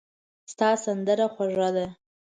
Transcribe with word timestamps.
د 0.47 0.49
تا 0.57 0.69
سندره 0.83 1.27
خوږه 1.33 1.69
ده 1.75 1.87